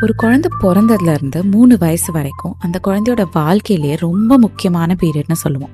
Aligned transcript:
ஒரு 0.00 0.14
குழந்தை 0.14 0.50
பிறந்ததுலேருந்து 0.62 1.42
மூணு 1.42 1.78
வயசு 1.78 2.12
வரைக்கும் 2.12 2.54
அந்த 2.58 2.80
குழந்தையோட 2.86 3.24
வாழ்க்கையிலேயே 3.32 3.96
ரொம்ப 4.00 4.38
முக்கியமான 4.38 4.96
பீரியட்னு 5.00 5.32
சொல்லுவோம். 5.32 5.70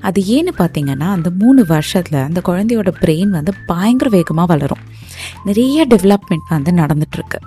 அது 0.00 0.22
ஏன்னு 0.22 0.52
பார்த்தீங்கன்னா 0.58 1.08
அந்த 1.16 1.30
மூணு 1.38 1.64
வருஷத்தில் 1.66 2.22
அந்த 2.22 2.42
குழந்தையோட 2.44 2.92
பிரெயின் 3.00 3.28
வந்து 3.28 3.54
பயங்கர 3.66 4.10
வேகமாக 4.10 4.52
வளரும். 4.52 4.78
நிறைய 5.44 5.86
டெவலப்மெண்ட் 5.86 6.46
வந்து 6.48 6.72
நடந்துட்டுருக்கு. 6.72 7.40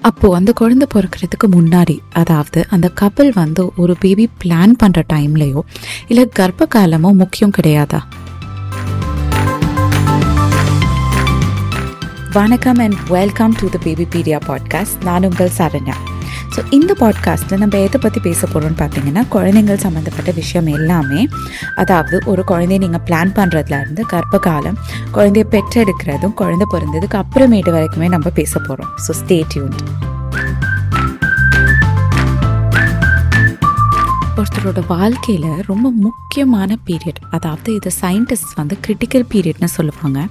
அப்போது 0.00 0.34
அந்த 0.34 0.52
குழந்தை 0.52 0.88
பிறக்கிறதுக்கு 0.94 1.46
முன்னாடி 1.46 1.98
அதாவது 2.12 2.66
அந்த 2.70 2.88
கப்பல் 2.88 3.32
வந்து 3.34 3.72
ஒரு 3.76 3.96
பேபி 4.00 4.28
பிளான் 4.44 4.74
பண்ணுற 4.82 5.02
டைம்லேயோ 5.12 5.60
இல்லை 6.08 6.28
கர்ப்ப 6.28 6.68
காலமோ 6.74 7.12
முக்கியம் 7.12 7.52
கிடையாதா? 7.58 8.00
வணக்கம் 12.34 12.78
and 12.78 12.94
welcome 13.08 13.52
to 13.60 13.68
the 13.68 13.78
Babypedia 14.04 14.38
podcast 14.46 15.04
நான் 15.04 15.24
உங்கள் 15.24 15.50
சரண்யா. 15.58 15.96
ஸோ 16.56 16.60
இந்த 16.70 16.94
பாட்காஸ்ட்டில் 17.00 17.58
நம்ம 17.58 17.78
எதை 17.78 17.98
பற்றி 18.00 18.20
பேச 18.20 18.46
போகிறோம்னு 18.46 18.78
பார்த்தீங்கன்னா 18.78 19.22
குழந்தைங்கள் 19.30 19.76
சம்மந்தப்பட்ட 19.76 20.30
விஷயம் 20.30 20.66
எல்லாமே 20.66 21.20
அதாவது 21.74 22.18
ஒரு 22.26 22.44
குழந்தைய 22.46 22.78
நீங்கள் 22.78 23.04
பிளான் 23.06 23.34
பண்ணுறதுலேருந்து 23.34 24.00
கர்ப்ப 24.06 24.38
காலம் 24.38 24.78
குழந்தைய 25.12 25.46
பெற்றெடுக்கிறதும் 25.50 26.34
குழந்தை 26.34 26.66
பிறந்ததுக்கு 26.72 27.20
அப்புறமேட்டு 27.24 27.72
வரைக்குமே 27.72 28.08
நம்ம 28.08 28.30
பேச 28.30 28.58
போகிறோம் 28.58 28.90
ஸோ 29.06 29.14
ஸ்டே 29.14 29.38
ஒருத்தரோட 34.44 34.80
வாழ்க்கையில் 34.86 35.60
ரொம்ப 35.68 35.90
முக்கியமான 35.90 36.76
பீரியட் 36.86 37.20
அதாவது 37.30 37.74
இது 37.74 37.90
சயின்டிஸ்ட் 38.00 38.50
வந்து 38.56 38.74
கிரிட்டிக்கல் 38.86 39.24
பீரியட்னு 39.32 39.68
சொல்லுவாங்க. 39.74 40.26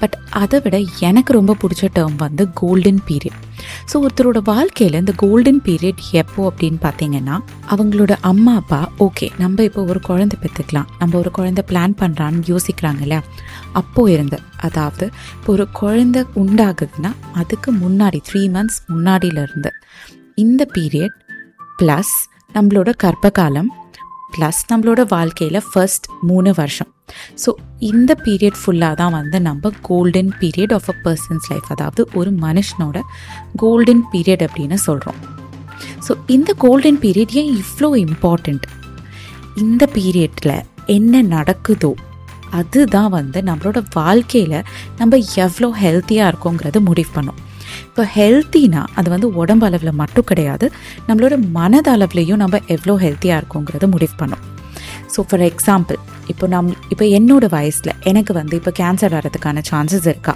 பட் 0.00 0.14
அதை 0.42 0.60
விட 0.64 0.76
எனக்கு 1.08 1.32
ரொம்ப 1.32 1.56
பிடிச்ச 1.62 1.90
டேர்ம் 1.96 2.16
வந்து 2.16 2.44
கோல்டன் 2.60 3.00
பீரியட் 3.08 3.38
ஸோ 3.90 3.96
ஒருத்தரோட 4.04 4.40
வாழ்க்கையில் 4.44 4.98
இந்த 4.98 5.12
கோல்டன் 5.16 5.60
பீரியட் 5.66 6.00
எப்போ 6.12 6.40
அப்படின்னு 6.50 6.80
பார்த்தீங்கன்னா 6.86 7.36
அவங்களோட 7.74 8.12
அம்மா 8.30 8.54
அப்பா 8.54 8.80
ஓகே 9.06 9.28
நம்ம 9.38 9.62
இப்போ 9.62 9.84
ஒரு 9.84 10.00
குழந்தை 10.00 10.38
பெற்றுக்கலாம். 10.42 10.88
நம்ம 10.98 11.18
ஒரு 11.18 11.30
குழந்தை 11.30 11.64
பிளான் 11.70 11.96
பண்ணுறான்னு 12.02 12.42
யோசிக்கிறாங்க 12.52 13.00
இல்லையா? 13.00 13.22
அப்போ 13.72 14.10
இருந்து 14.10 14.38
அதாவது 14.56 15.08
இப்போ 15.38 15.52
ஒரு 15.52 15.66
குழந்தை 15.82 16.22
உண்டாகுதுன்னா 16.44 17.12
அதுக்கு 17.32 17.72
முன்னாடி 17.72 18.20
த்ரீ 18.30 18.44
மந்த்ஸ் 18.56 18.80
முன்னாடியிலேருந்து 18.92 19.72
இந்த 20.34 20.62
பீரியட் 20.76 21.16
ப்ளஸ் 21.80 22.14
நம்மளோட 22.54 22.90
கர்ப்ப 22.96 23.30
காலம் 23.30 23.68
ப்ளஸ் 24.34 24.58
நம்மளோட 24.70 25.00
வாழ்க்கையில் 25.08 25.60
ஃபர்ஸ்ட் 25.70 26.06
மூணு 26.20 26.50
வருஷம். 26.54 26.90
ஸோ 27.44 27.50
இந்த 27.80 28.16
பீரியட் 28.24 28.58
ஃபுல்லாக 28.60 28.94
தான் 28.94 29.12
வந்து 29.12 29.40
நம்ம 29.40 29.70
golden 29.80 30.30
period 30.40 30.72
of 30.72 30.88
a 30.88 30.94
person's 31.04 31.46
life 31.50 31.68
அதாவது 31.70 32.02
ஒரு 32.14 32.30
மனுஷனோட 32.44 32.98
கோல்டன் 33.56 34.04
பீரியட் 34.12 34.44
அப்படின்னு 34.46 34.78
சொல்கிறோம் 34.86 35.18
ஸோ 36.08 36.14
இந்த 36.28 36.52
கோல்டன் 36.58 37.00
பீரியட் 37.04 37.34
ஏன் 37.42 37.52
இவ்வளோ 37.62 37.90
இம்பார்ட்டண்ட் 38.04 38.66
இந்த 39.56 39.88
பீரியடில் 39.94 40.56
என்ன 40.86 41.22
நடக்குதோ 41.36 41.92
அதுதான் 42.52 43.10
வந்து 43.10 43.42
நம்மளோட 43.42 43.78
வாழ்க்கையில் 43.94 44.58
நம்ம 44.98 45.16
எவ்வளோ 45.36 45.70
ஹெல்த்தியாக 45.82 46.30
இருக்கோங்கிறத 46.32 46.80
முடிவு 46.80 47.10
பண்ணும். 47.14 47.40
இப்போ 47.88 48.04
ஹெல்த்தினா 48.16 48.84
அது 48.94 49.10
வந்து 49.10 49.28
உடம்பு 49.34 49.66
அளவில் 49.66 49.98
மட்டும் 50.02 50.24
கிடையாது 50.24 50.68
நம்மளோட 51.08 51.36
மனதளவுலேயும் 51.58 52.42
நம்ம 52.44 52.60
எவ்வளோ 52.76 52.96
ஹெல்த்தியாக 53.06 53.40
இருக்கோங்கிறத 53.42 53.88
முடிவு 53.96 54.16
பண்ணும். 54.22 54.44
ஸோ 55.14 55.20
ஃபார் 55.28 55.44
எக்ஸாம்பிள் 55.50 55.98
இப்போ 56.32 56.46
நம் 56.46 56.68
இப்போ 56.92 57.04
என்னோடய 57.04 57.48
வயசில் 57.54 57.92
எனக்கு 58.10 58.32
வந்து 58.32 58.56
இப்போ 58.56 58.70
கேன்சர் 58.70 59.14
வர்றதுக்கான 59.16 59.62
சான்சஸ் 59.70 60.06
இருக்கா? 60.06 60.34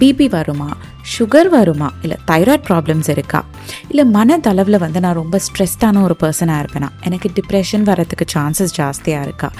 பிபி 0.00 0.28
வருமா? 0.34 0.68
சுகர் 1.16 1.48
வருமா? 1.48 1.88
இல்லை 2.02 2.16
தைராய்ட் 2.30 2.66
ப்ராப்ளம்ஸ் 2.68 3.10
இருக்கா? 3.14 3.44
இல்லை 3.88 4.04
மனதளவில் 4.16 4.78
வந்து 4.78 5.00
நான் 5.00 5.18
ரொம்ப 5.22 5.40
ஸ்ட்ரெஸ்டான 5.46 6.02
ஒரு 6.02 6.16
பர்சனாக 6.22 6.62
இருப்பேனா? 6.62 6.90
எனக்கு 7.00 7.30
டிப்ரெஷன் 7.38 7.82
வர்றதுக்கு 7.82 8.26
சான்சஸ் 8.34 8.76
ஜாஸ்தியாக 8.80 9.22
இருக்கா? 9.22 9.50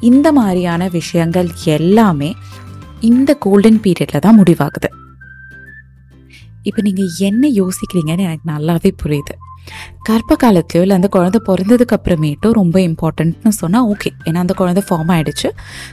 இந்த 0.00 0.32
மாதிரியான 0.32 0.88
விஷயங்கள் 0.88 1.50
எல்லாமே 1.64 2.34
இந்த 3.00 3.36
கோல்டன் 3.46 3.80
பீரியடில் 3.86 4.24
தான் 4.26 4.38
முடிவாகுது. 4.40 4.90
இப்போ 6.68 6.80
நீங்கள் 6.88 7.10
என்ன 7.28 7.48
யோசிக்கிறீங்கன்னு 7.60 8.26
எனக்கு 8.28 8.46
நல்லாவே 8.52 8.90
புரியுது. 9.02 9.34
கர்ப்ப 10.06 10.36
காலத்துலையோ 10.42 10.82
இல்லை 10.84 10.96
அந்த 10.98 11.08
குழந்தை 11.14 11.38
பிறந்ததுக்கு 11.46 11.94
அப்புறமேட்டும் 11.96 12.54
ரொம்ப 12.58 12.76
இம்பார்ட்டன்ட்னு 12.88 13.52
சொன்னால் 13.60 13.86
ஓகே 13.92 14.10
ஏன்னா 14.26 14.40
அந்த 14.44 14.54
குழந்தை 14.60 14.82
ஃபார்ம் 14.88 15.10
ஆகிடுச்சு 15.14 15.48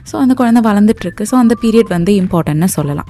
ஸோ 0.10 0.16
அந்த 0.24 0.34
குழந்தை 0.42 0.62
வளர்ந்துட்டுருக்கு. 0.70 1.26
ஸோ 1.32 1.36
அந்த 1.44 1.56
பீரியட் 1.64 1.94
வந்து 1.98 2.14
இம்பார்ட்டன்ட்னு 2.22 2.70
சொல்லலாம். 2.78 3.10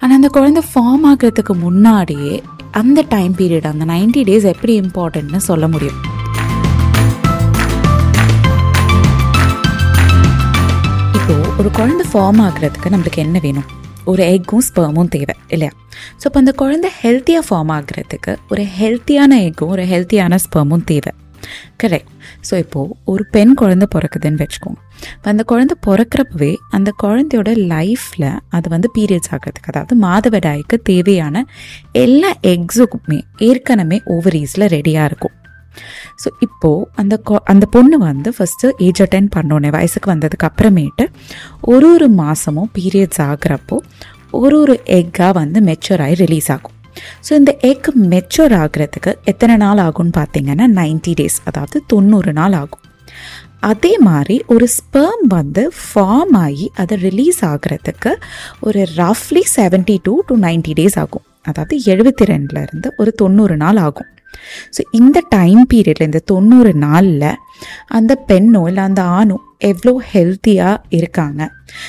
ஆனால் 0.00 0.16
அந்த 0.18 0.30
குழந்தை 0.36 0.62
ஃபார்ம் 0.70 1.04
ஆகிறதுக்கு 1.10 1.56
முன்னாடியே 1.64 2.36
அந்த 2.80 3.04
டைம் 3.14 3.34
பீரியட் 3.40 3.68
அந்த 3.72 3.84
நைன்டி 3.92 4.22
டேஸ் 4.28 4.46
எப்படி 4.54 4.74
இம்பார்ட்டன்ட்னு 4.84 5.42
சொல்ல 5.50 5.68
முடியும்? 5.74 5.98
இப்போது 11.18 11.46
ஒரு 11.60 11.70
குழந்தை 11.80 12.06
ஃபார்ம் 12.12 12.40
ஆகிறதுக்கு 12.46 12.94
நம்மளுக்கு 12.94 13.22
என்ன 13.26 13.38
வேணும்? 13.48 13.68
ஒரு 14.10 14.22
எக்கும் 14.34 14.64
ஸ்பெர்மும் 14.68 15.12
தேவை 15.14 15.34
இல்லையா? 15.54 15.72
ஸோ 16.20 16.24
இப்போ 16.28 16.40
அந்த 16.42 16.52
குழந்தை 16.62 16.90
ஹெல்த்தியாக 17.02 17.44
ஃபார்ம் 17.48 17.72
ஆகிறதுக்கு 17.76 18.34
ஒரு 18.52 18.64
ஹெல்த்தியான 18.80 19.40
எக்கும் 19.48 19.72
ஒரு 19.76 19.84
ஹெல்த்தியான 19.92 20.38
ஸ்பெர்மும் 20.44 20.84
தேவை. 20.90 21.12
கரெக்ட் 21.82 22.12
ஸோ 22.48 22.54
இப்போது 22.62 22.94
ஒரு 23.12 23.24
பெண் 23.34 23.52
குழந்தை 23.60 23.86
பிறக்குதுன்னு 23.94 24.40
வச்சுக்கோங்க. 24.42 24.78
இப்போ 25.16 25.28
அந்த 25.32 25.42
குழந்தை 25.52 25.74
பிறக்கிறப்பவே 25.86 26.52
அந்த 26.76 26.90
குழந்தையோட 27.02 27.50
லைஃப்பில் 27.74 28.28
அது 28.56 28.68
வந்து 28.74 28.88
பீரியட்ஸ் 28.96 29.32
ஆகிறதுக்கு 29.34 29.70
அதாவது 29.72 29.96
மாதவிடாய்க்கு 30.06 30.78
தேவையான 30.90 31.44
எல்லா 32.04 32.30
எக்ஸுக்குமே 32.54 33.20
ஏற்கனவே 33.48 33.98
ஓவரீஸில் 34.16 34.72
ரெடியாக 34.76 35.08
இருக்கும். 35.10 35.34
ஸோ 36.22 36.28
இப்போது 36.46 36.86
அந்த 37.00 37.14
அந்த 37.52 37.66
பொண்ணு 37.76 37.98
வந்து 37.98 38.30
ஃபஸ்ட்டு 38.36 38.72
ஏஜ் 38.86 39.02
அட்டன் 39.04 39.30
பண்ணோன்னே 39.36 39.70
வயசுக்கு 39.76 40.10
வந்ததுக்கு 40.14 40.48
அப்புறமேட்டு 40.50 41.06
ஒரு 41.74 41.88
ஒரு 41.94 42.08
மாதமும் 42.22 42.70
பீரியட்ஸ் 42.78 43.22
ஆகிறப்போ 43.30 43.78
ஒரு 44.40 44.56
ஒரு 44.62 44.74
எக்காக 44.98 45.32
வந்து 45.32 45.58
மெச்சூர் 45.68 46.02
ஆகி 46.06 46.16
ரிலீஸ் 46.24 46.50
ஆகும். 46.54 46.74
ஸோ 47.26 47.32
இந்த 47.40 47.52
எக் 47.70 47.88
மெச்சூர் 48.12 48.54
ஆகிறதுக்கு 48.62 49.12
எத்தனை 49.24 49.54
நாள் 49.64 49.80
ஆகும்னு 49.86 50.12
பார்த்தீங்கன்னா 50.18 50.66
நைன்டி 50.80 51.12
டேஸ் 51.20 51.38
அதாவது 51.44 51.78
தொண்ணூறு 51.92 52.32
நாள் 52.32 52.56
ஆகும். 52.62 52.84
அதே 53.70 53.92
மாதிரி 54.08 54.36
ஒரு 54.54 54.66
ஸ்பெர்ம் 54.76 55.24
வந்து 55.36 55.62
ஃபார்ம் 55.84 56.34
ஆகி 56.44 56.66
அதை 56.82 56.96
ரிலீஸ் 57.06 57.40
ஆகிறதுக்கு 57.52 58.12
ஒரு 58.60 58.80
ரஃப்லி 59.00 59.42
seventy 59.56 59.96
two 60.06 60.14
to 60.28 60.36
ninety 60.46 60.74
days 60.80 60.98
ஆகும். 61.04 61.26
அதாவது 61.42 61.74
எழுபத்தி 61.92 62.24
ரெண்டுலேருந்து 62.32 62.88
ஒரு 62.96 63.10
தொண்ணூறு 63.22 63.56
நாள் 63.64 63.80
ஆகும். 63.86 64.10
ஸோ 64.76 64.80
இந்த 64.92 65.18
டைம் 65.28 65.62
பீரியடில் 65.72 66.06
இந்த 66.06 66.22
தொண்ணூறு 66.24 66.74
நாளில் 66.74 67.30
அந்த 67.88 68.24
பெண்ணோ 68.28 68.68
இல்லை 68.68 68.82
அந்த 68.82 69.02
ஆணோ 69.02 69.36
எவ்வளோ 69.58 70.02
ஹெல்த்தியாக 70.12 70.76
இருக்காங்க 70.90 71.40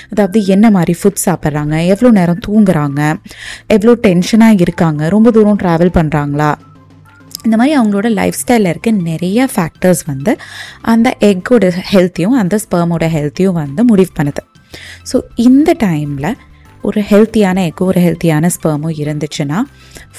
அதாவது 0.10 0.46
என்ன 0.46 0.72
மாதிரி 0.72 0.96
ஃபுட் 1.02 1.26
சாப்பிட்றாங்க 1.26 1.86
எவ்வளோ 1.86 2.12
நேரம் 2.12 2.44
தூங்குறாங்க 2.48 3.02
எவ்வளோ 3.68 3.96
டென்ஷனாக 4.02 4.62
இருக்காங்க 4.62 5.10
ரொம்ப 5.10 5.32
தூரம் 5.32 5.62
ட்ராவல் 5.64 5.96
பண்ணுறாங்களா 5.96 6.50
இந்த 7.46 7.58
மாதிரி 7.58 7.74
அவங்களோட 7.80 8.08
லைஃப் 8.10 8.40
ஸ்டைலில் 8.42 8.70
இருக்க 8.70 8.92
நிறைய 8.92 9.48
ஃபேக்டர்ஸ் 9.56 10.02
வந்து 10.06 10.32
அந்த 10.82 11.16
எக்கோட 11.20 11.72
ஹெல்த்தையும் 11.92 12.36
அந்த 12.36 12.60
ஸ்பெர்மோட 12.64 13.06
ஹெல்த்தையும் 13.08 13.52
வந்து 13.52 13.84
முடிவு 13.84 14.12
பண்ணுது. 14.18 14.42
ஸோ 15.12 15.18
இந்த 15.36 15.76
டைமில் 15.80 16.36
ஒரு 16.84 17.02
ஹெல்த்தியான 17.02 17.64
எக்கோ 17.70 17.86
ஒரு 17.86 18.02
ஹெல்த்தியான 18.02 18.50
ஸ்பெர்மும் 18.56 18.96
இருந்துச்சுன்னா 19.04 19.60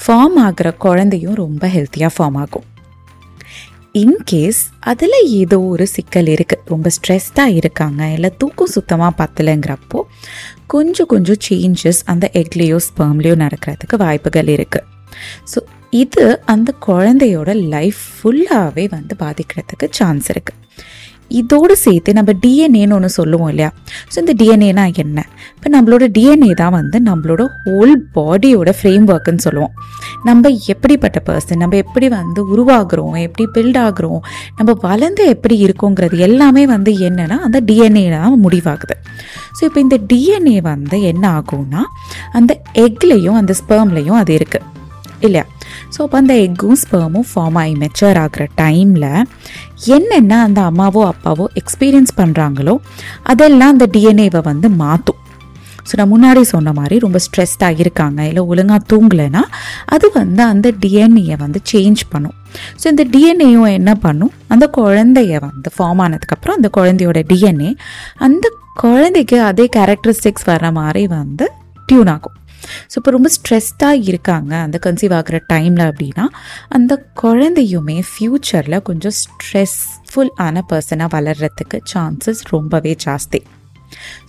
ஃபார்ம் 0.05 0.37
ஆகிற 0.37 0.71
குழந்தையும் 0.71 1.33
ரொம்ப 1.33 1.67
ஹெல்த்தியாக 1.67 2.13
ஃபார்ம் 2.17 2.37
ஆகும். 2.37 2.65
இன்கேஸ் 3.93 4.59
அதில் 4.79 5.17
ஏதோ 5.29 5.57
ஒரு 5.61 5.85
சிக்கல் 5.85 6.25
இருக்குது 6.25 6.61
ரொம்ப 6.65 6.89
ஸ்ட்ரெஸ்டாக 6.89 7.49
இருக்காங்க 7.49 8.11
இல்லை 8.11 8.29
தூக்கம் 8.37 8.67
சுத்தமாக 8.67 9.17
பத்தலைங்கிறப்போ 9.17 10.01
கொஞ்சம் 10.67 11.07
கொஞ்சம் 11.07 11.41
சேஞ்சஸ் 11.49 12.01
அந்த 12.05 12.29
எக்லேயோ 12.33 12.77
ஸ்பெர்ம்லேயோ 12.87 13.35
நடக்கிறதுக்கு 13.35 13.97
வாய்ப்புகள் 13.97 14.47
இருக்குது 14.47 14.87
ஸோ 15.45 15.61
இது 15.89 16.41
அந்த 16.45 16.73
குழந்தையோட 16.85 17.69
லைஃப் 17.69 18.01
ஃபுல்லாகவே 18.15 18.89
வந்து 18.89 19.15
பாதிக்கிறதுக்கு 19.19 19.89
சான்ஸ் 19.91 20.29
இருக்குது 20.31 20.59
இதோடு 21.39 21.75
சேர்த்து 21.85 22.11
நம்ம 22.17 22.31
டிஎன்ஏன்னு 22.43 22.95
ஒன்று 22.97 23.09
சொல்லுவோம் 23.17 23.49
இல்லையா? 23.53 23.69
ஸோ 24.11 24.17
இந்த 24.23 24.33
டிஎன்ஏனா 24.41 24.85
என்ன? 25.03 25.19
இப்போ 25.55 25.69
நம்மளோட 25.75 26.05
டிஎன்ஏ 26.17 26.51
தான் 26.61 26.73
வந்து 26.77 26.97
நம்மளோட 27.09 27.43
ஹோல் 27.63 27.93
பாடியோட 28.17 28.69
ஃப்ரேம் 28.79 29.05
ஒர்க்குன்னு 29.13 29.45
சொல்லுவோம். 29.47 29.73
நம்ம 30.29 30.51
எப்படிப்பட்ட 30.73 31.19
பர்சன் 31.29 31.61
நம்ம 31.63 31.77
எப்படி 31.83 32.09
வந்து 32.17 32.43
உருவாகிறோம் 32.55 33.15
எப்படி 33.27 33.45
பில்ட் 33.57 33.79
ஆகிறோம் 33.85 34.21
நம்ம 34.59 34.75
வளர்ந்து 34.87 35.25
எப்படி 35.35 35.57
இருக்கோங்கிறது 35.67 36.17
எல்லாமே 36.27 36.65
வந்து 36.75 36.93
என்னென்னா 37.09 37.39
அந்த 37.47 37.61
டிஎன்ஏ 37.69 38.05
தான் 38.17 38.41
முடிவாகுது. 38.45 38.97
ஸோ 39.57 39.63
இப்போ 39.69 39.81
இந்த 39.85 39.99
டிஎன்ஏ 40.11 40.59
வந்து 40.71 40.99
என்ன 41.13 41.23
ஆகும்னா 41.39 41.83
அந்த 42.39 42.51
எக்லேயும் 42.85 43.39
அந்த 43.41 43.55
ஸ்பெர்ம்லேயும் 43.61 44.19
அது 44.23 44.33
இருக்குது 44.39 44.67
இல்லையா 45.27 45.45
ஸோ 45.93 45.99
அப்போ 46.05 46.17
அந்த 46.17 46.33
எக்கும் 46.47 46.79
ஸ்பெர்மும் 46.83 47.27
ஃபார்ம் 47.31 47.57
ஆகி 47.61 47.73
மெச்சூர் 47.83 48.19
ஆகிற 48.23 48.45
டைமில் 48.61 49.09
என்னென்ன 49.97 50.39
அந்த 50.47 50.61
அம்மாவோ 50.71 51.03
அப்பாவோ 51.13 51.47
எக்ஸ்பீரியன்ஸ் 51.61 52.13
பண்ணுறாங்களோ 52.21 52.75
அதெல்லாம் 53.23 53.73
அந்த 53.75 53.87
டிஎன்ஏவை 53.95 54.41
வந்து 54.51 54.69
மாற்றும் 54.83 55.19
ஸோ 55.89 55.97
நான் 55.99 56.11
முன்னாடி 56.11 56.41
சொன்ன 56.51 56.71
மாதிரி 56.79 56.95
ரொம்ப 56.99 57.19
ஸ்ட்ரெஸ்டாக 57.25 57.81
இருக்காங்க 57.83 58.19
இல்லை 58.27 58.41
ஒழுங்காக 58.51 58.81
தூங்கலைன்னா 58.91 59.41
அது 59.85 60.07
வந்து 60.13 60.43
அந்த 60.43 60.67
டிஎன்ஏயை 60.83 61.35
வந்து 61.43 61.59
சேஞ்ச் 61.71 62.01
பண்ணும். 62.11 62.35
ஸோ 62.81 62.85
இந்த 62.93 63.03
டிஎன்ஏயும் 63.13 63.67
என்ன 63.79 63.91
பண்ணும்? 64.05 64.31
அந்த 64.53 64.65
குழந்தைய 64.77 65.39
வந்து 65.47 65.71
ஃபார்ம் 65.77 66.01
ஆனதுக்கப்புறம் 66.05 66.57
அந்த 66.59 66.69
குழந்தையோட 66.77 67.21
டிஎன்ஏ 67.31 67.71
அந்த 68.27 68.45
குழந்தைக்கு 68.83 69.39
அதே 69.49 69.65
கேரக்டரிஸ்டிக்ஸ் 69.77 70.47
வர்ற 70.51 70.69
மாதிரி 70.79 71.03
வந்து 71.17 71.47
டியூன் 71.89 72.11
ஆகும். 72.15 72.35
ஸோ 72.91 72.95
இப்போ 72.95 73.11
ரொம்ப 73.11 73.29
ஸ்ட்ரெஸ்டாக 73.37 74.03
இருக்காங்க. 74.09 74.51
அந்த 74.65 74.79
கன்சீவ் 74.85 75.13
ஆகிற 75.19 75.39
டைமில் 75.53 75.85
அப்படின்னா 75.91 76.25
அந்த 76.77 76.93
குழந்தையுமே 77.23 77.97
ஃப்யூச்சரில் 78.11 78.81
கொஞ்சம் 78.81 79.15
ஸ்ட்ரெஸ்ஃபுல் 79.21 80.33
ஆன 80.47 80.63
பர்சனாக 80.69 81.09
வளர்கிறதுக்கு 81.17 81.79
சான்சஸ் 81.93 82.43
ரொம்பவே 82.49 82.95
ஜாஸ்தி. 83.05 83.41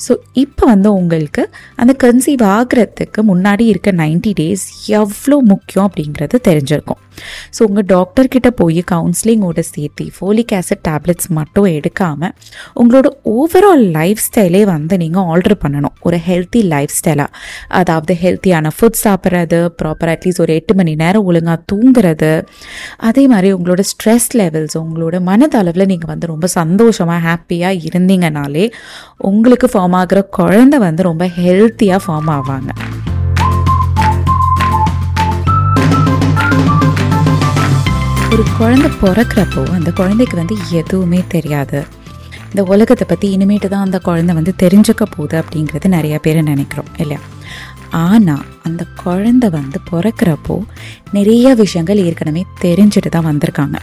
ஸோ 0.04 0.12
இப்போ 0.32 0.66
வந்து 0.66 0.88
உங்களுக்கு 0.92 1.42
அந்த 1.76 1.92
கன்சீவ் 2.04 2.42
ஆகிறதுக்கு 2.56 3.20
முன்னாடி 3.30 3.64
இருக்க 3.72 3.92
90 3.92 4.32
டேஸ் 4.40 4.64
எவ்வளோ 5.00 5.36
முக்கியம் 5.52 5.86
அப்படிங்கிறது 5.88 6.38
தெரிஞ்சிருக்கும். 6.48 7.00
ஸோ 7.56 7.60
உங்கள் 7.68 7.86
டாக்டர்கிட்ட 7.94 8.50
போய் 8.60 8.80
கவுன்சிலிங்கோட 8.92 9.60
சேர்த்து 9.72 10.06
ஃபோலிக் 10.16 10.54
ஆசிட் 10.58 10.84
டேப்லெட்ஸ் 10.88 11.28
மட்டும் 11.38 11.68
எடுக்காமல் 11.78 12.32
உங்களோட 12.80 13.08
ஓவரால் 13.36 13.84
லைஃப் 13.98 14.22
ஸ்டைலே 14.26 14.62
வந்து 14.72 14.94
நீங்கள் 15.02 15.26
ஆல்ட்ரு 15.32 15.56
பண்ணணும். 15.64 15.94
ஒரு 16.08 16.18
ஹெல்த்தி 16.28 16.62
லைஃப் 16.74 16.94
ஸ்டைலாக 16.98 17.30
அதாவது 17.80 18.12
ஹெல்த்தியான 18.24 18.72
ஃபுட் 18.76 19.00
சாப்பிட்றது 19.04 19.60
ப்ராப்பர் 19.80 20.12
அட்லீஸ்ட் 20.14 20.42
ஒரு 20.46 20.54
எட்டு 20.58 20.74
மணி 20.80 20.94
நேரம் 21.02 21.26
ஒழுங்காக 21.30 21.58
தூங்குறது. 21.72 22.32
அதே 23.10 23.24
மாதிரி 23.34 23.50
உங்களோட 23.58 23.84
ஸ்ட்ரெஸ் 23.92 24.30
லெவல்ஸ் 24.42 24.78
உங்களோட 24.84 25.16
மனதளவில் 25.30 25.90
நீங்கள் 25.92 26.12
வந்து 26.12 26.32
ரொம்ப 26.32 26.46
சந்தோஷமாக 26.58 27.20
ஹாப்பியாக 27.28 27.80
இருந்தீங்கனாலே 27.88 28.66
உங்களுக்கு 29.30 29.68
ஃபார்ம் 29.74 29.96
ஆகிற 30.02 30.22
குழந்தை 30.40 30.80
வந்து 30.88 31.08
ரொம்ப 31.10 31.26
ஹெல்த்தியாக 31.40 32.04
ஃபார்ம் 32.06 32.30
ஆவாங்க. 32.38 32.70
குழந்தை 38.58 38.88
பிறக்கிறப்போ 39.02 39.62
அந்த 39.76 39.90
குழந்தைக்கு 39.98 40.36
வந்து 40.40 40.56
எதுவுமே 40.80 41.20
தெரியாது. 41.34 41.78
இந்த 42.50 42.62
உலகத்தை 42.72 43.04
பற்றி 43.08 43.26
இனிமேட்டு 43.36 43.68
தான் 43.68 43.86
அந்த 43.86 43.98
குழந்தை 43.98 44.32
வந்து 44.38 44.52
தெரிஞ்சுக்க 44.62 45.04
போகுது 45.14 45.36
அப்படிங்கிறது 45.42 45.88
நிறைய 45.96 46.16
பேர் 46.24 46.40
நினைக்கிறோம் 46.50 46.90
இல்லையா? 47.02 47.20
ஆனால் 48.08 48.44
அந்த 48.66 48.82
குழந்தை 49.02 49.48
வந்து 49.56 49.78
பிறக்கிறப்போ 49.90 50.54
நிறைய 51.16 51.46
விஷயங்கள் 51.54 52.02
ஏற்கனவே 52.04 52.42
தெரிஞ்சுட்டு 52.62 53.08
தான் 53.08 53.26
வந்திருக்காங்க. 53.30 53.76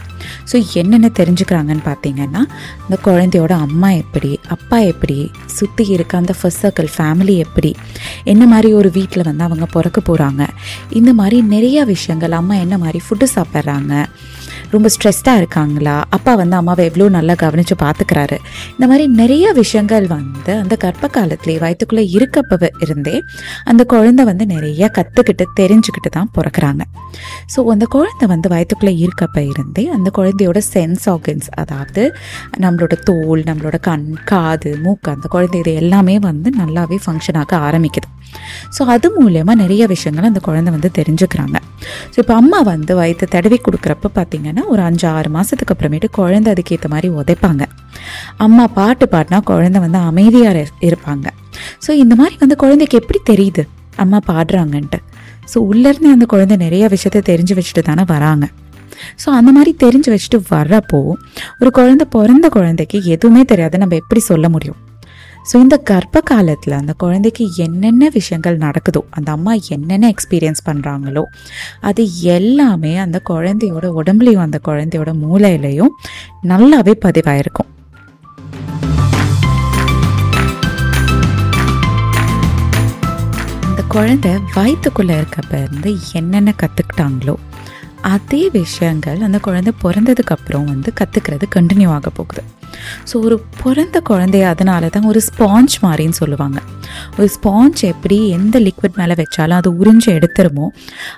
ஸோ 0.50 0.56
என்னென்ன 0.74 1.10
தெரிஞ்சுக்கிறாங்கன்னு 1.18 1.84
பார்த்தீங்கன்னா 1.88 2.42
இந்த 2.84 2.96
குழந்தையோட 3.08 3.52
அம்மா 3.66 3.90
எப்படி 4.02 4.30
அப்பா 4.56 4.78
எப்படி 4.92 5.18
சுற்றி 5.58 5.86
இருக்க 5.96 6.22
அந்த 6.22 6.34
ஃபர்ஸ்ட் 6.38 6.64
சர்க்கிள் 6.64 6.90
ஃபேமிலி 6.96 7.36
எப்படி 7.46 7.72
என்ன 8.24 8.46
மாதிரி 8.46 8.70
ஒரு 8.80 8.90
வீட்டில் 8.98 9.28
வந்து 9.30 9.46
அவங்க 9.48 9.68
பிறக்க 9.76 10.00
போகிறாங்க 10.08 10.42
இந்த 11.00 11.12
மாதிரி 11.14 11.38
நிறைய 11.54 11.84
விஷயங்கள் 11.94 12.38
அம்மா 12.40 12.56
என்ன 12.64 12.78
மாதிரி 12.78 13.00
ஃபுட்டு 13.06 13.28
சாப்பிட்றாங்க 13.36 13.94
ரொம்ப 14.74 14.88
ஸ்ட்ரெஸ்டாக 14.94 15.40
இருக்காங்களா? 15.40 15.94
அப்பா 16.16 16.32
வந்து 16.40 16.56
அம்மாவை 16.58 16.82
எவ்வளோ 16.90 17.06
நல்லா 17.16 17.34
கவனித்து 17.42 17.74
பார்த்துக்கிறாரு 17.84 18.36
இந்த 18.74 18.86
மாதிரி 18.90 19.04
நிறைய 19.20 19.46
விஷயங்கள் 19.60 20.06
வந்து 20.14 20.52
அந்த 20.62 20.74
கர்ப்ப 20.84 21.08
காலத்திலே 21.16 21.56
வயிற்றுக்குள்ளே 21.64 22.04
இருக்கப்போ 22.16 22.68
இருந்தே 22.84 23.16
அந்த 23.64 23.82
குழந்தை 23.84 24.24
வந்து 24.30 24.46
நிறைய 24.54 24.90
கற்றுக்கிட்டு 24.98 25.46
தெரிஞ்சுக்கிட்டு 25.60 26.10
தான் 26.18 26.30
பிறக்கிறாங்க. 26.36 26.82
ஸோ 27.54 27.58
அந்த 27.74 27.86
குழந்தை 27.96 28.28
வந்து 28.34 28.48
வயிற்றுக்குள்ளே 28.54 28.94
இருக்கப்ப 29.04 29.44
இருந்தே 29.52 29.84
அந்த 29.96 30.08
குழந்தையோட 30.18 30.60
சென்ஸ் 30.74 31.06
ஆர்கன்ஸ் 31.14 31.50
அதாவது 31.62 32.04
நம்மளோட 32.64 32.94
தோல் 33.10 33.42
நம்மளோட 33.50 33.78
கண் 33.88 34.08
காது 34.32 34.72
மூக்கு 34.86 35.10
அந்த 35.14 35.28
குழந்தை 35.28 35.60
இது 35.60 35.74
எல்லாமே 35.82 36.16
வந்து 36.28 36.50
நல்லாவே 36.62 36.98
ஃபங்க்ஷன் 37.06 37.40
ஆக 37.42 37.56
ஆரம்பிக்குது. 37.68 38.08
ஸோ 38.76 38.82
அது 38.94 39.08
மூலயமா 39.18 39.54
நிறைய 39.62 39.86
விஷயங்கள் 39.94 40.28
அந்த 40.30 40.40
குழந்தை 40.48 40.70
வந்து 40.76 40.90
தெரிஞ்சுக்கிறாங்க. 40.98 41.56
ஸோ 42.12 42.16
இப்போ 42.22 42.34
அம்மா 42.34 42.60
வந்து 42.70 42.94
வயிற்று 43.00 43.26
தடவி 43.34 43.58
கொடுக்குறப்ப 43.66 44.10
பார்த்தீங்கன்னா 44.18 44.64
ஒரு 44.66 44.82
அஞ்சு 44.82 45.06
ஆறு 45.08 45.30
மாதத்துக்கு 45.36 45.74
அப்புறமேட்டு 45.74 46.10
குழந்தை 46.20 46.52
அதுக்கேற்ற 46.54 46.88
மாதிரி 46.94 47.10
உதைப்பாங்க. 47.20 47.62
அம்மா 48.46 48.66
பாட்டு 48.78 49.06
பாடினா 49.14 49.40
குழந்தை 49.52 49.80
வந்து 49.80 49.98
அமைதியாக 50.10 50.64
இருப்பாங்க. 50.88 51.26
ஸோ 51.86 51.90
இந்த 52.04 52.14
மாதிரி 52.20 52.36
வந்து 52.40 52.56
குழந்தைக்கு 52.56 52.98
எப்படி 53.02 53.20
தெரியுது? 53.30 53.64
அம்மா 53.96 54.20
பாடுறாங்கன்ட்டு. 54.30 54.98
ஸோ 55.52 55.58
உள்ளேருந்து 55.70 56.10
அந்த 56.16 56.26
குழந்தை 56.26 56.56
நிறைய 56.56 56.84
விஷயத்த 56.96 57.22
தெரிஞ்சு 57.30 57.54
வச்சுட்டு 57.58 57.82
தானே 57.90 58.04
வராங்க. 58.14 58.46
ஸோ 59.22 59.28
அந்த 59.38 59.50
மாதிரி 59.56 59.72
தெரிஞ்சு 59.84 60.10
வச்சுட்டு 60.14 60.38
வர்றப்போ 60.50 61.00
ஒரு 61.60 61.70
குழந்தை 61.78 62.06
பிறந்த 62.14 62.48
குழந்தைக்கு 62.48 62.98
எதுவுமே 63.14 63.42
தெரியாது. 63.52 63.78
நம்ம 63.78 63.94
எப்படி 63.94 64.20
சொல்ல 64.20 64.48
முடியும்? 64.48 64.78
ஸோ 65.48 65.56
இந்த 65.56 65.76
கர்ப்ப 65.76 66.20
காலத்தில் 66.20 66.72
அந்த 66.72 66.92
குழந்தைக்கு 66.92 67.44
என்னென்ன 67.56 68.08
விஷயங்கள் 68.08 68.58
நடக்குதோ 68.58 69.00
அந்த 69.10 69.32
அம்மா 69.32 69.52
என்னென்ன 69.68 70.10
எக்ஸ்பீரியன்ஸ் 70.10 70.62
பண்ணுறாங்களோ 70.66 71.22
அது 71.80 72.02
எல்லாமே 72.22 72.96
அந்த 72.96 73.20
குழந்தையோட 73.30 73.86
உடம்புலையும் 74.00 74.44
அந்த 74.46 74.60
குழந்தையோட 74.68 75.12
மூளையிலையும் 75.24 75.92
நல்லாவே 76.48 76.94
பதிவாயிருக்கும். 77.00 77.70
அந்த 83.64 83.82
குழந்தை 83.88 84.32
வயிற்றுக்குள்ளே 84.54 85.16
இருக்கப்ப 85.20 85.62
இருந்து 85.62 85.96
என்னென்ன 86.12 86.54
கற்றுக்கிட்டாங்களோ 86.62 87.36
அதே 88.02 88.48
விஷயங்கள் 88.52 89.20
அந்த 89.20 89.38
குழந்தை 89.38 89.72
பிறந்ததுக்கப்புறம் 89.82 90.64
வந்து 90.64 90.92
கற்றுக்கிறது 91.00 91.46
கண்டினியூ 91.56 91.88
ஆக 91.88 92.10
போகுது. 92.10 92.42
ஸோ 93.12 93.24
ஒரு 93.24 93.44
பிறந்த 93.62 94.02
குழந்தைய 94.08 94.42
அதனால 94.42 94.88
தான் 94.88 95.04
ஒரு 95.04 95.20
ஸ்பாஞ்ச் 95.28 95.74
மாதிரின்னு 95.82 96.10
சொல்லுவாங்க. 96.10 96.58
ஒரு 97.18 97.28
ஸ்பாஞ்ச் 97.34 97.84
எப்படி 97.84 98.28
எந்த 98.28 98.60
லிக்விட் 98.60 98.96
மேலே 98.96 99.14
வச்சாலும் 99.14 99.52
அது 99.52 99.70
உறிஞ்சு 99.72 100.08
எடுத்துருமோ 100.10 100.66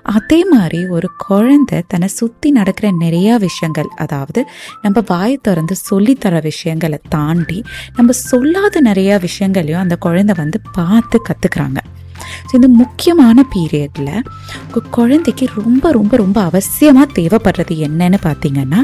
அதே 0.03 0.45
மாதிரி 0.45 0.87
ஒரு 0.87 1.09
குழந்தை 1.17 1.83
தன்னை 1.89 2.09
சுற்றி 2.09 2.51
நடக்கிற 2.51 2.93
நிறையா 2.93 3.35
விஷயங்கள் 3.37 3.89
அதாவது 3.97 4.47
நம்ம 4.83 5.03
வாய் 5.07 5.39
திறந்து 5.43 5.77
சொல்லித்தர 5.91 6.43
விஷயங்களை 6.43 7.01
தாண்டி 7.09 7.63
நம்ம 7.97 8.13
சொல்லாத 8.13 8.83
நிறையா 8.83 9.21
விஷயங்களையும் 9.21 9.81
அந்த 9.81 9.97
குழந்தை 9.97 10.35
வந்து 10.39 10.61
பார்த்து 10.73 11.19
கற்றுக்குறாங்க 11.29 11.81
ஸோ 12.43 12.55
இந்த 12.55 12.69
முக்கியமான 12.69 13.45
பீரியடில் 13.55 14.15
குழந்தைக்கு 14.91 15.49
ரொம்ப 15.55 15.93
ரொம்ப 15.93 16.17
ரொம்ப 16.17 16.51
அவசியமாக 16.51 17.07
தேவைப்படுறது 17.15 17.77
என்னன்னு 17.79 18.19
பார்த்தீங்கன்னா 18.23 18.81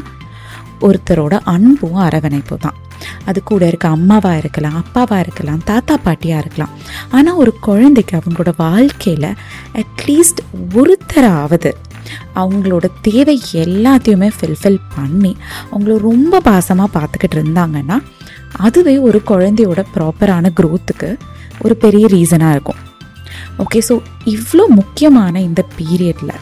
ஒருத்தரோட 0.81 1.41
அன்பும் 1.45 1.95
அரவணைப்பு 1.95 2.57
தான் 2.59 2.79
அது 3.25 3.43
கூட 3.43 3.67
இருக்க 3.67 3.89
அம்மாவாக 3.89 4.37
இருக்கலாம் 4.37 4.85
அப்பாவாக 4.85 5.19
இருக்கலாம் 5.19 5.61
தாத்தா 5.65 5.99
பாட்டியாக 6.05 6.39
இருக்கலாம். 6.39 6.73
ஆனால் 7.11 7.35
ஒரு 7.35 7.53
குழந்தைக்கு 7.59 8.19
அவங்களோட 8.19 8.53
வாழ்க்கையில் 8.57 9.37
அட்லீஸ்ட் 9.83 10.41
ஒருத்தராவது 10.75 11.73
அவங்களோட 12.35 12.87
தேவை 13.03 13.41
எல்லாத்தையுமே 13.53 14.31
ஃபில்ஃபில் 14.41 14.81
பண்ணி 14.97 15.37
அவங்கள 15.71 15.99
ரொம்ப 15.99 16.41
பாசமாக 16.41 16.89
பார்த்துக்கிட்டு 16.95 17.37
இருந்தாங்கன்னா 17.39 17.99
அதுவே 18.57 18.99
ஒரு 18.99 19.23
குழந்தையோட 19.27 19.85
ப்ராப்பரான 19.95 20.51
க்ரோத்துக்கு 20.61 21.17
ஒரு 21.61 21.77
பெரிய 21.77 22.07
ரீசனாக 22.07 22.53
இருக்கும். 22.53 22.81
ஓகே 23.59 23.81
ஸோ 23.89 24.01
இவ்வளோ 24.25 24.67
முக்கியமான 24.69 25.41
இந்த 25.41 25.65
பீரியடில் 25.77 26.35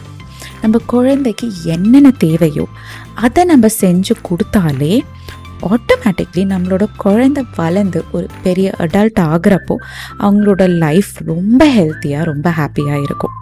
நம்ம 0.67 0.79
குழந்தைக்கு 0.85 1.47
என்னென்ன 1.63 2.11
தேவையோ 2.11 2.63
அதை 3.15 3.43
நம்ம 3.43 3.67
செஞ்சு 3.81 4.13
கொடுத்தாலே 4.29 4.99
ஆட்டோமேட்டிக்லி 5.61 6.43
நம்மளோட 6.53 6.85
குழந்தை 6.97 7.43
வளர்ந்து 7.55 8.03
ஒரு 8.11 8.27
பெரிய 8.43 8.73
அடல்ட் 8.77 9.19
ஆகிறப்போ 9.19 9.75
அவங்களோட 10.19 10.77
லைஃப் 10.77 11.11
ரொம்ப 11.25 11.69
ஹெல்த்தியாக 11.75 12.23
ரொம்ப 12.23 12.49
ஹாப்பியாக 12.49 13.03
இருக்கும். 13.03 13.35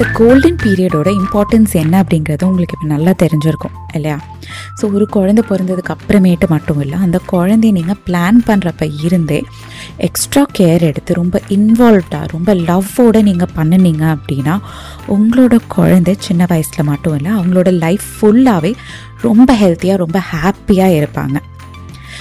இந்த 0.00 0.10
கோல்டன் 0.12 0.58
பீரியடோட 0.62 1.08
இம்பார்ட்டன்ஸ் 1.10 1.72
என்ன 1.72 2.02
அப்படிங்கிறது 2.02 2.44
உங்களுக்கு 2.44 2.74
இப்போ 2.74 2.94
நல்லா 2.94 3.12
தெரிஞ்சிருக்கும் 3.22 3.72
இல்லையா? 3.94 4.20
ஸோ 4.80 4.94
ஒரு 4.94 5.06
குழந்தை 5.06 5.44
பிறந்ததுக்கு 5.48 5.94
அப்புறமேட்டு 5.94 6.46
மட்டும் 6.48 6.80
இல்லை 6.80 6.98
அந்த 6.98 7.20
குழந்தைய 7.32 7.72
நீங்கள் 7.72 7.96
பிளான் 8.06 8.38
பண்ணுறப்ப 8.46 8.92
இருந்தே 9.02 9.42
எக்ஸ்ட்ரா 9.96 10.46
கேர் 10.58 10.80
எடுத்து 10.80 11.14
ரொம்ப 11.14 11.40
இன்வால்வ்டாக 11.48 12.26
ரொம்ப 12.26 12.54
லவ்வோடு 12.54 13.22
நீங்கள் 13.22 13.52
பண்ணினீங்க 13.56 14.16
அப்படின்னா 14.16 14.58
உங்களோட 15.08 15.58
குழந்தை 15.68 16.16
சின்ன 16.18 16.44
வயசில் 16.48 16.84
மட்டும் 16.84 17.16
இல்லை 17.16 17.32
அவங்களோட 17.32 17.78
லைஃப் 17.78 18.08
ஃபுல்லாகவே 18.20 18.74
ரொம்ப 19.20 19.54
ஹெல்த்தியாக 19.54 19.96
ரொம்ப 19.96 20.22
ஹாப்பியாக 20.32 20.98
இருப்பாங்க. 21.00 21.36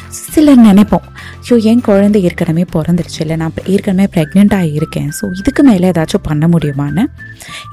சிலர் 0.09 0.59
நினைப்போம் 0.59 1.07
ஸோ 1.47 1.55
என் 1.71 1.83
குழந்தை 1.87 2.19
ஏற்கனவே 2.27 2.63
பிறந்துருச்சு 2.75 3.19
இல்லை 3.23 3.35
நான் 3.41 3.53
ஏற்கனவே 3.73 4.07
ப்ரெக்னெண்ட்டாக 4.15 4.71
இருக்கேன். 4.77 5.09
ஸோ 5.17 5.25
இதுக்கு 5.39 5.61
மேலே 5.67 5.91
ஏதாச்சும் 5.91 6.25
பண்ண 6.29 6.45
முடியுமான்னு 6.53 7.03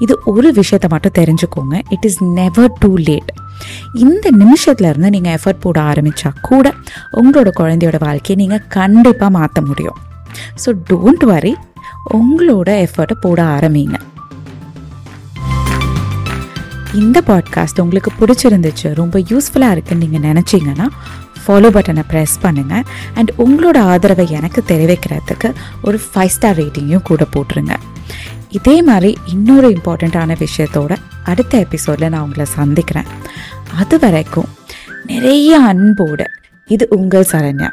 இது 0.03 0.13
ஒரு 0.33 0.49
விஷயத்தை 0.59 0.89
மட்டும் 0.93 1.15
தெரிஞ்சுக்கோங்க. 1.19 1.75
It 1.95 2.05
is 2.09 2.19
never 2.39 2.71
too 2.83 2.91
late 3.07 3.31
இந்த 4.05 4.25
நிமிஷத்துல 4.41 4.89
இருந்து 4.91 5.09
நீங்கள் 5.15 5.35
எஃபர்ட் 5.37 5.63
போட 5.65 5.77
ஆரம்பித்தா 5.91 6.31
கூட 6.49 6.73
உங்களோட 7.21 7.51
குழந்தையோட 7.59 7.99
வாழ்க்கையை 8.07 8.37
நீங்கள் 8.43 8.65
கண்டிப்பாக 8.77 9.31
மாற்ற 9.37 9.61
முடியும். 9.69 9.99
ஸோ 10.63 10.71
டோன்ட் 10.91 11.25
வரி 11.33 11.53
உங்களோட 12.19 12.69
எஃபர்ட்டை 12.87 13.17
போட 13.25 13.39
ஆரம்பிங்க. 13.57 13.97
இந்த 17.03 17.17
பாட்காஸ்ட் 17.29 17.81
உங்களுக்கு 17.83 18.11
பிடிச்சிருந்துச்சு 18.19 18.87
ரொம்ப 18.99 19.19
யூஸ்ஃபுல்லாக 19.31 19.75
இருக்குன்னு 19.75 20.03
நீங்கள் 20.05 20.25
நினச்சிங்கன்னா 20.29 20.87
ஃபாலோ 21.45 21.69
பட்டனை 21.75 22.03
ப்ரெஸ் 22.11 22.35
பண்ணுங்கள் 22.43 22.85
அண்ட் 23.13 23.31
உங்களோட 23.45 23.77
ஆதரவை 23.77 24.25
எனக்கு 24.31 24.63
தெரிவிக்கிறதுக்கு 24.67 25.51
ஒரு 25.81 25.99
ஃபைவ் 26.07 26.33
ஸ்டார் 26.35 26.57
ரேட்டிங்கும் 26.57 27.07
கூட 27.11 27.25
போட்டுருங்க. 27.35 27.75
இதே 28.49 28.81
மாதிரி 28.81 29.17
இன்னொரு 29.25 29.69
இம்பார்ட்டண்ட்டான 29.69 30.35
விஷயத்தோட 30.45 30.95
அடுத்த 31.23 31.57
எபிசோடில் 31.57 32.09
நான் 32.09 32.21
உங்களை 32.21 32.45
சந்திக்கிறேன். 32.45 33.09
அது 33.81 33.99
வரைக்கும் 33.99 34.49
நிறைய 35.05 35.59
அன்போடு 35.59 36.27
இது 36.67 36.87
உங்கள் 36.89 37.27
சரண்யா. 37.31 37.69